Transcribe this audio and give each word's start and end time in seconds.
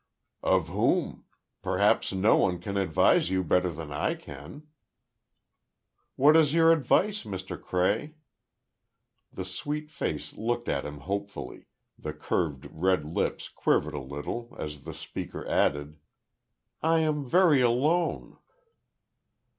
"Of 0.41 0.69
whom? 0.69 1.25
Perhaps 1.61 2.11
no 2.11 2.35
one 2.35 2.57
can 2.59 2.75
advise 2.75 3.29
you 3.29 3.43
better 3.43 3.69
than 3.69 3.91
I 3.91 4.15
can." 4.15 4.65
"What 6.15 6.35
is 6.35 6.55
your 6.55 6.71
advice, 6.71 7.23
Mr. 7.23 7.61
Cray?" 7.61 8.15
The 9.31 9.45
sweet 9.45 9.91
face 9.91 10.33
looked 10.33 10.67
at 10.67 10.85
him 10.87 11.01
hopefully, 11.01 11.67
the 11.99 12.13
curved 12.13 12.67
red 12.71 13.05
lips 13.05 13.47
quivered 13.47 13.93
a 13.93 14.01
little 14.01 14.55
as 14.57 14.85
the 14.85 14.93
speaker 14.95 15.47
added, 15.47 15.99
"I 16.81 17.01
am 17.01 17.23
very 17.23 17.61
alone." 17.61 18.39